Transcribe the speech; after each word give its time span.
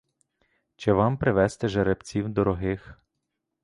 Чи 0.75 0.91
вам 0.91 1.17
привести 1.17 1.67
жеребців 1.67 2.29
дорогих! 2.29 2.99